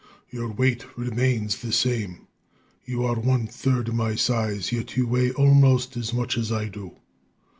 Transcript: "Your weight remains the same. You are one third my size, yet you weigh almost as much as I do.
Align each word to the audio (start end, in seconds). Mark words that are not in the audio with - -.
"Your 0.31 0.47
weight 0.51 0.97
remains 0.97 1.61
the 1.61 1.71
same. 1.71 2.25
You 2.85 3.05
are 3.05 3.19
one 3.19 3.45
third 3.45 3.93
my 3.93 4.15
size, 4.15 4.71
yet 4.71 4.97
you 4.97 5.05
weigh 5.07 5.31
almost 5.33 5.95
as 5.95 6.11
much 6.11 6.39
as 6.39 6.51
I 6.51 6.69
do. 6.69 6.95